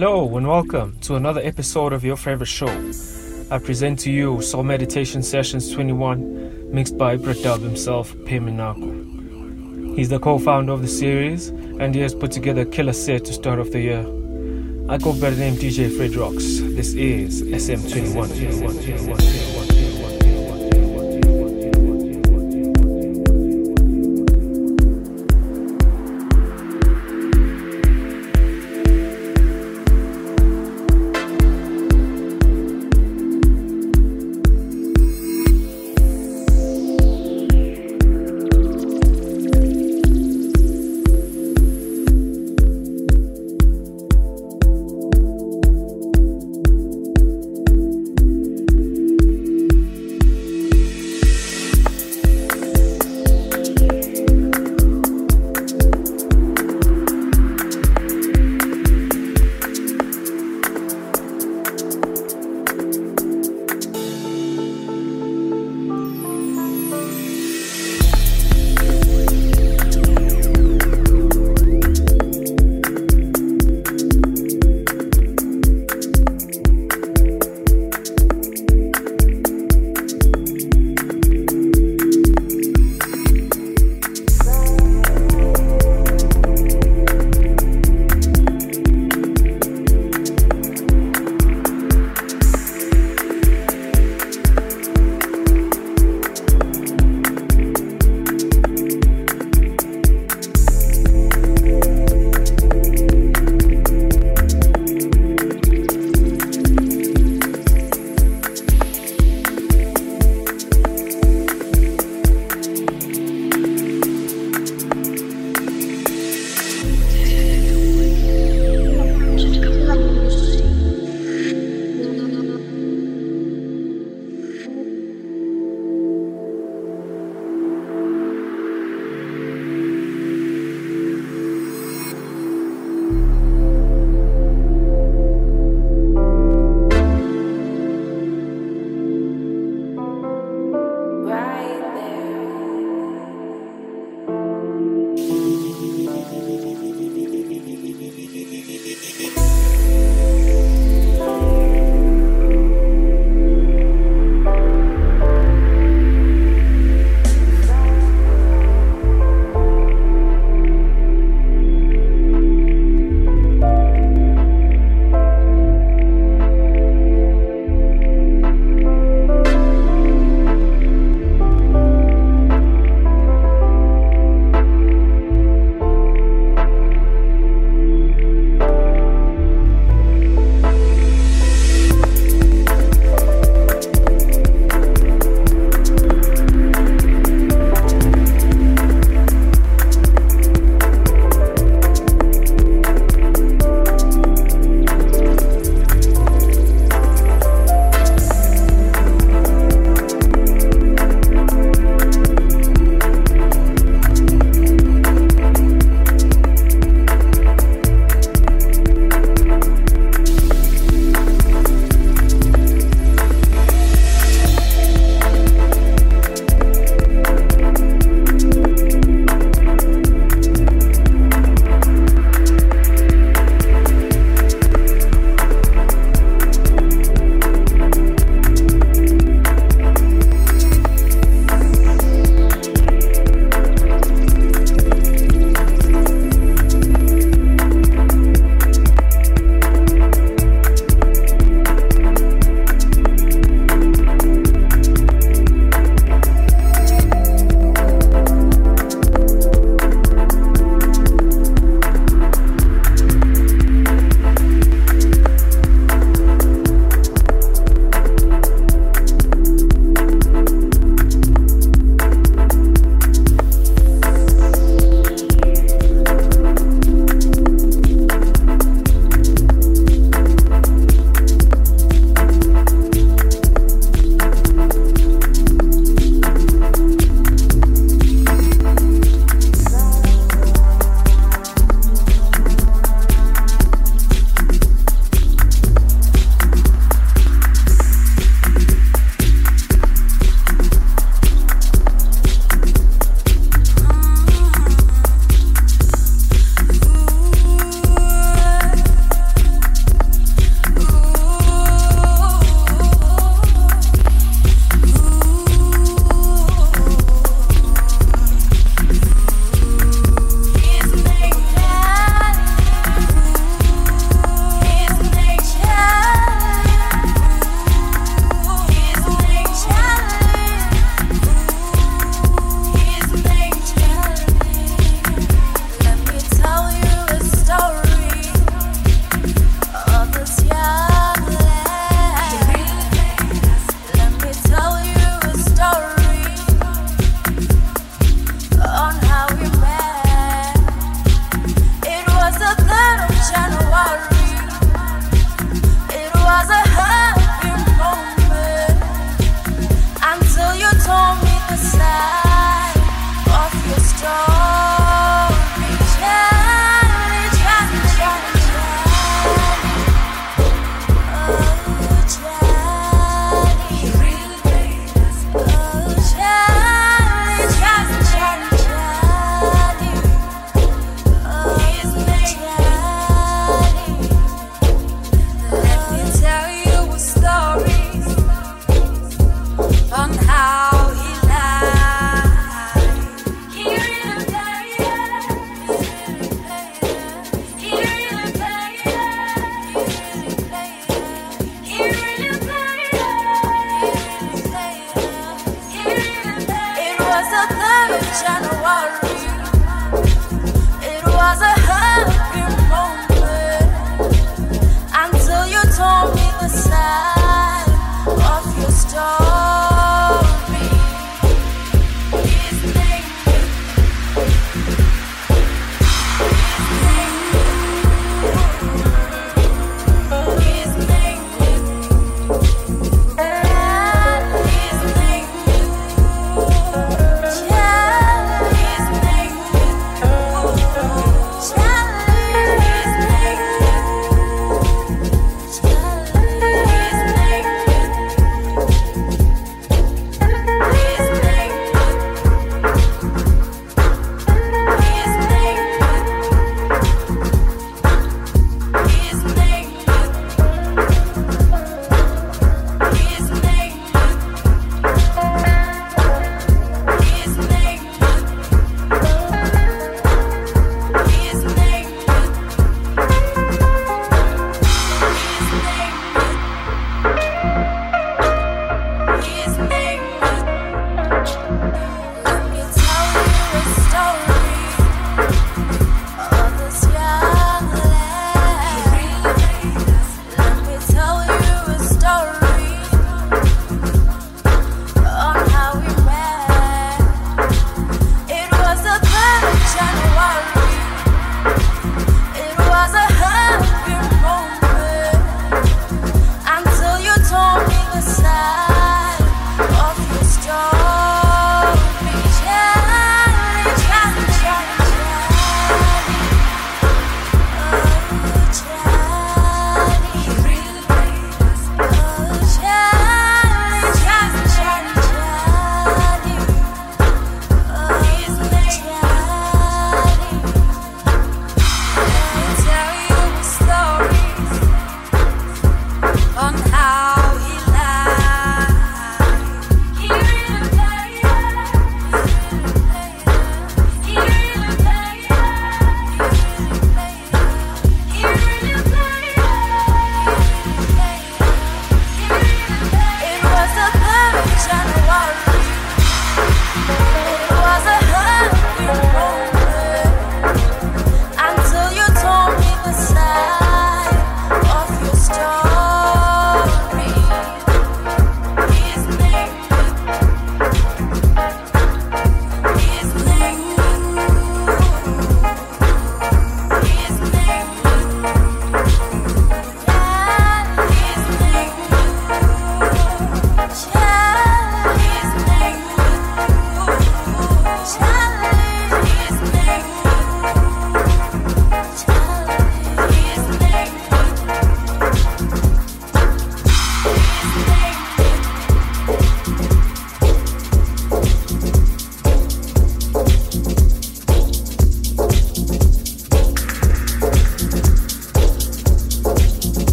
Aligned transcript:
Hello 0.00 0.36
and 0.36 0.46
welcome 0.46 0.96
to 1.00 1.16
another 1.16 1.40
episode 1.40 1.92
of 1.92 2.04
your 2.04 2.14
favorite 2.14 2.46
show. 2.46 2.68
I 3.50 3.58
present 3.58 3.98
to 3.98 4.12
you 4.12 4.40
Soul 4.40 4.62
Meditation 4.62 5.24
Sessions 5.24 5.72
21, 5.72 6.72
mixed 6.72 6.96
by 6.96 7.16
Pratap 7.16 7.62
himself, 7.62 8.14
Peminako. 8.18 9.96
He's 9.96 10.08
the 10.08 10.20
co-founder 10.20 10.72
of 10.72 10.82
the 10.82 10.86
series, 10.86 11.48
and 11.48 11.92
he 11.96 12.00
has 12.02 12.14
put 12.14 12.30
together 12.30 12.60
a 12.60 12.66
killer 12.66 12.92
set 12.92 13.24
to 13.24 13.32
start 13.32 13.58
off 13.58 13.72
the 13.72 13.80
year. 13.80 14.02
I 14.88 14.98
go 14.98 15.14
by 15.20 15.30
the 15.30 15.36
name 15.36 15.56
DJ 15.56 15.96
Fred 15.96 16.14
Rocks. 16.14 16.60
This 16.60 16.94
is 16.94 17.42
SM21. 17.42 18.12
21, 18.12 18.74
21, 18.74 19.16
21, 19.16 19.57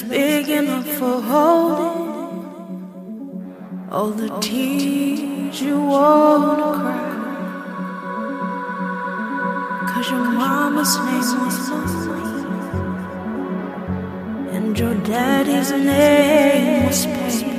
no 0.00 0.08
big 0.08 0.48
enough 0.48 0.86
for 0.86 1.20
holding 1.20 2.08
all 3.90 4.08
the 4.08 4.28
tears 4.40 5.60
you 5.60 5.78
wanna 5.78 6.72
cry. 6.80 7.10
Cause 9.88 10.10
your 10.10 10.24
mama's 10.24 10.96
name 10.96 11.44
was 11.44 11.56
lonely, 11.68 12.32
and 14.56 14.78
your 14.78 14.94
daddy's 15.04 15.70
name 15.72 16.86
was 16.86 17.04
pain. 17.04 17.50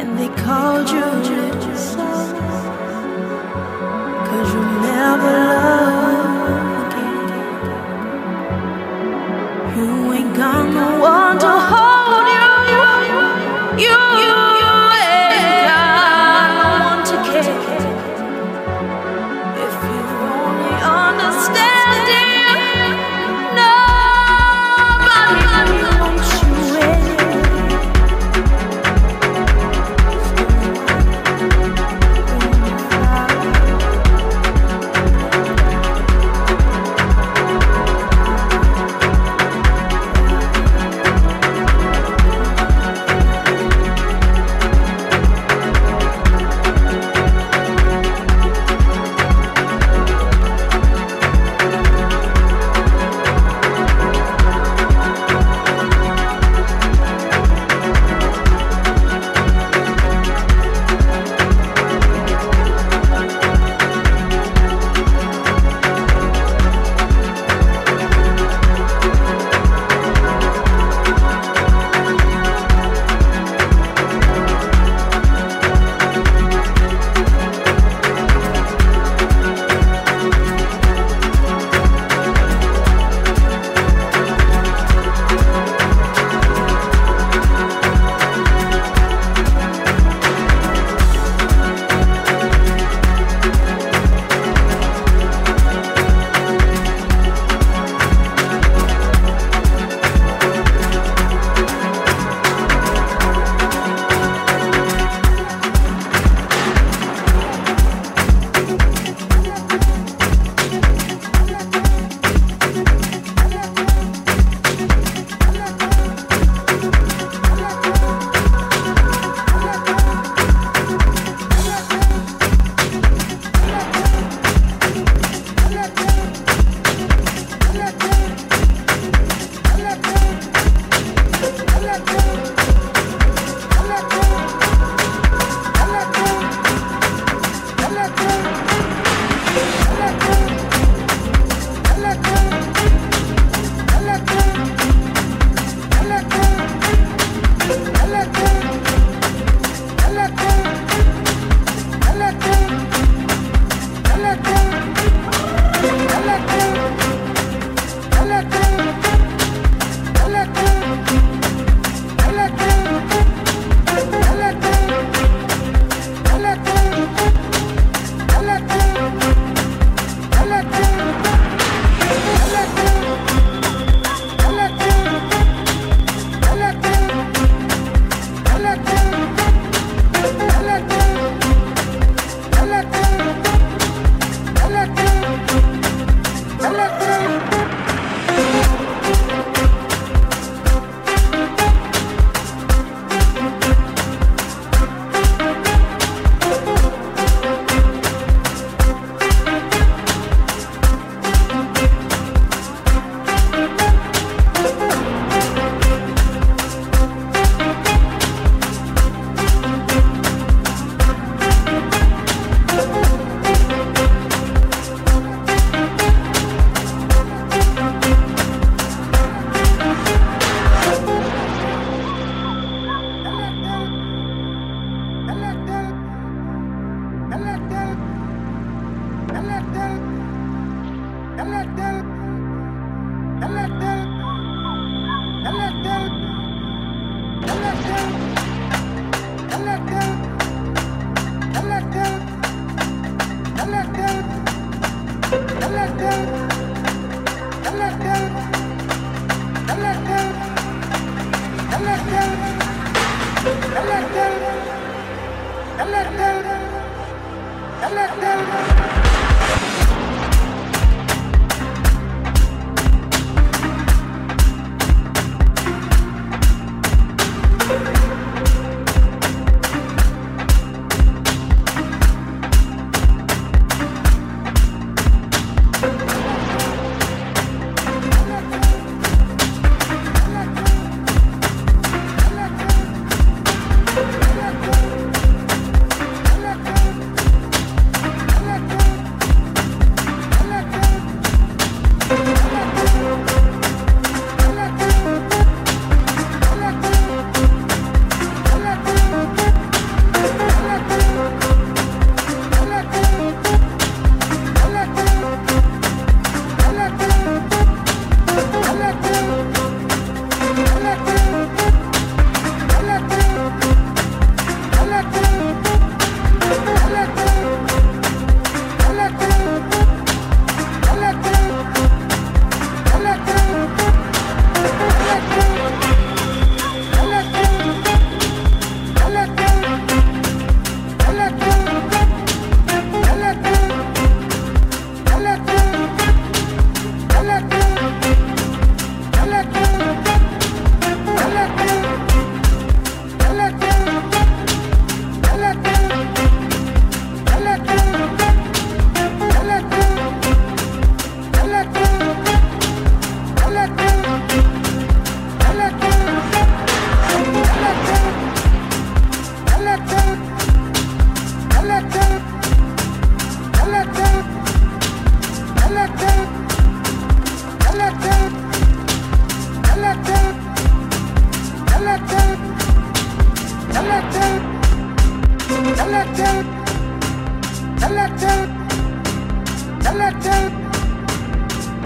And 0.00 0.10
they 0.18 0.30
called 0.42 0.88
you 0.88 1.76
son, 1.76 2.36
cause 4.26 4.50
you 4.54 4.62
never 4.86 5.34
loved 5.48 5.61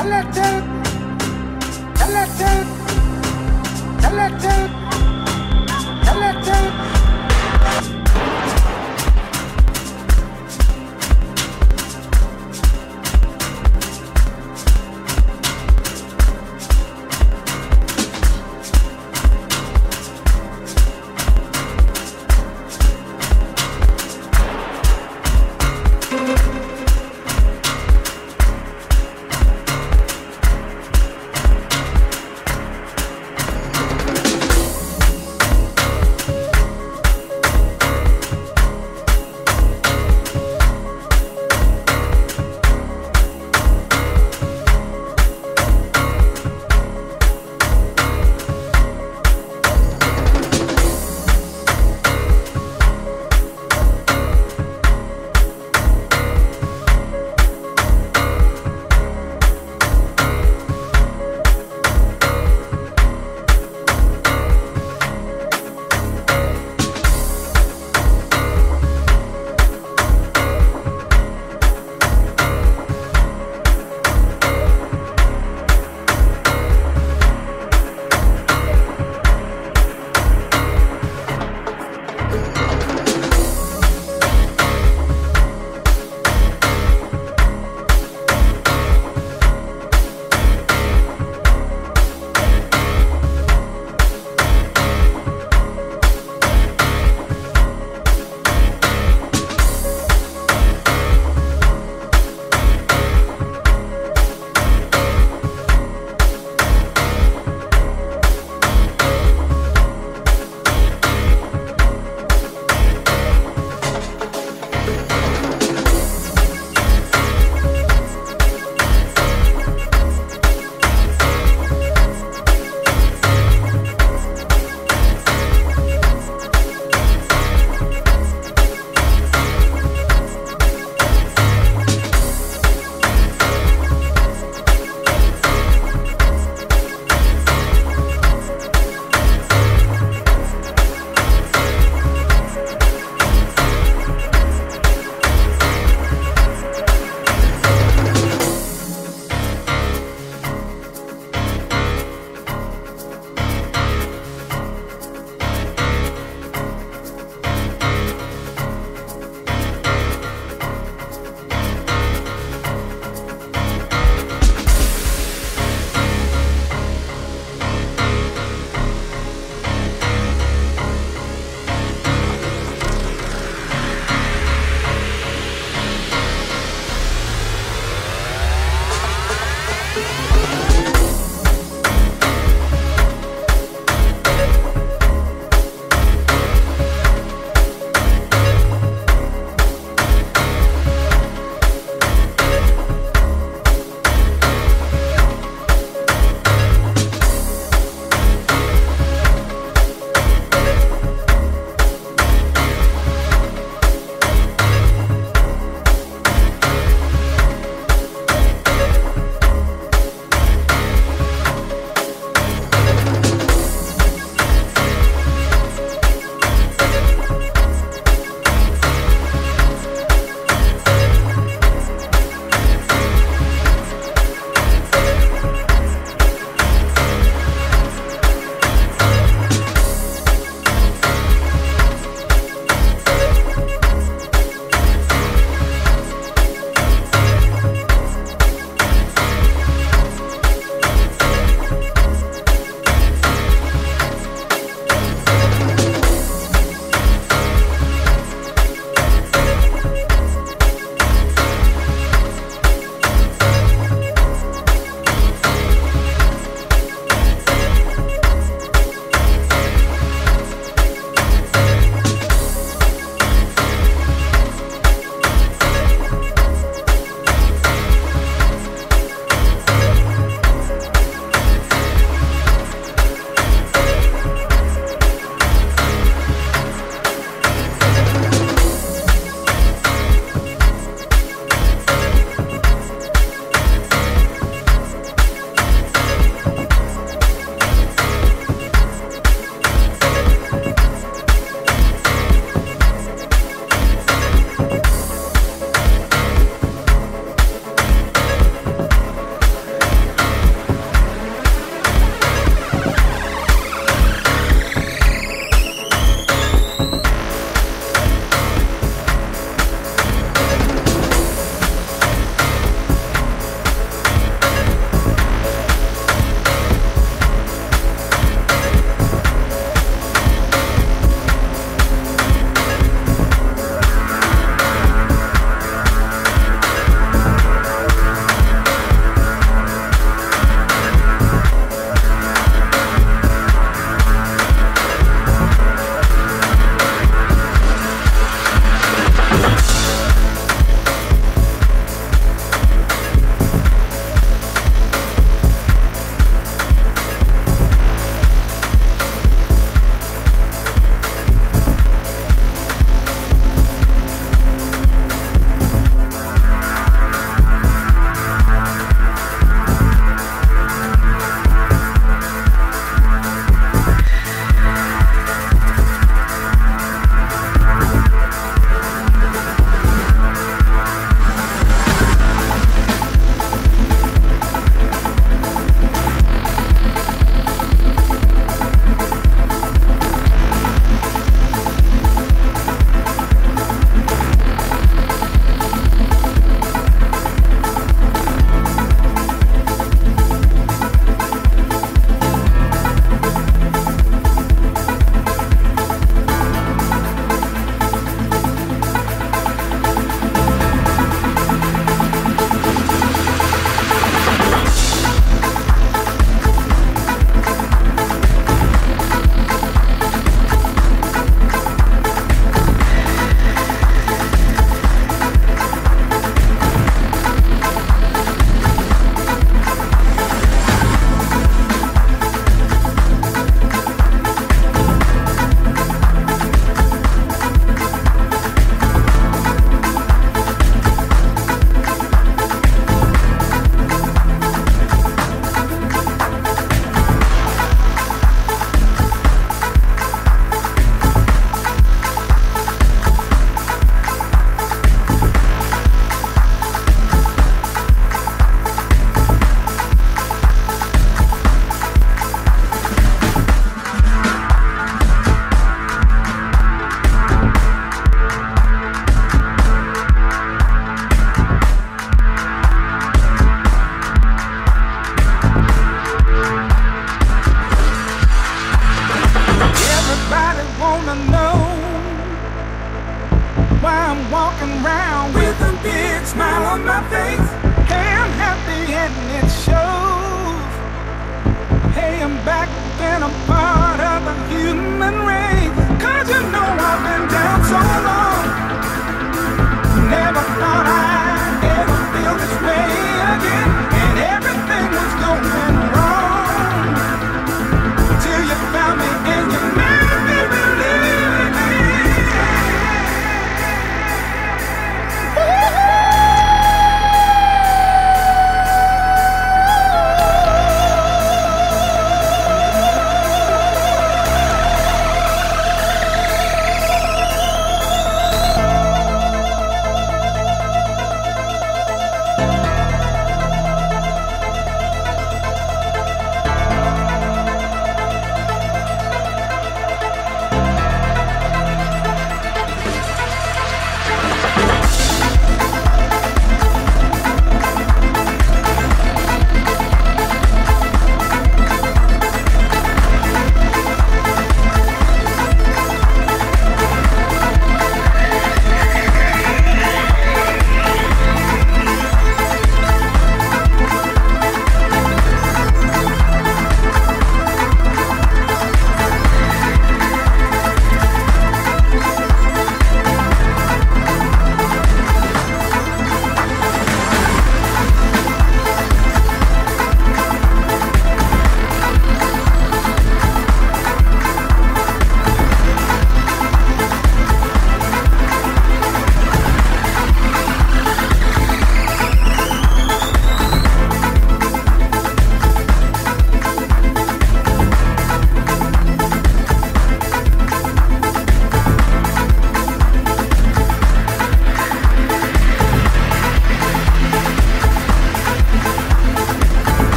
Electric. 0.00 0.49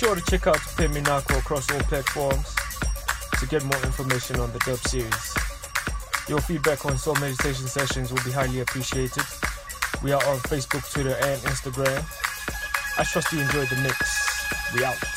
Sure 0.00 0.14
to 0.14 0.22
check 0.22 0.46
out 0.46 0.56
Phehh 0.56 0.88
Minakho 0.88 1.38
across 1.38 1.70
all 1.70 1.80
platforms 1.80 2.54
to 3.38 3.46
get 3.48 3.62
more 3.64 3.82
information 3.82 4.40
on 4.40 4.50
the 4.50 4.58
dub 4.60 4.78
series. 4.78 5.34
Your 6.26 6.40
feedback 6.40 6.86
on 6.86 6.96
Soul 6.96 7.16
Meditation 7.16 7.66
Sessions 7.66 8.10
will 8.10 8.24
be 8.24 8.30
highly 8.30 8.60
appreciated. 8.60 9.24
We 10.02 10.12
are 10.12 10.24
on 10.24 10.38
Facebook, 10.48 10.90
Twitter, 10.90 11.16
and 11.20 11.38
Instagram. 11.42 12.02
I 12.98 13.04
trust 13.04 13.30
you 13.30 13.40
enjoyed 13.40 13.68
the 13.68 13.76
mix. 13.76 14.72
We 14.74 14.86
out. 14.86 15.09